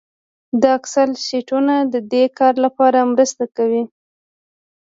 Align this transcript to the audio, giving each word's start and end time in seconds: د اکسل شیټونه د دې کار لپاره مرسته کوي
د 0.61 0.63
اکسل 0.77 1.11
شیټونه 1.25 1.75
د 1.93 1.95
دې 2.13 2.23
کار 2.39 2.53
لپاره 2.65 3.09
مرسته 3.13 3.43
کوي 3.55 3.83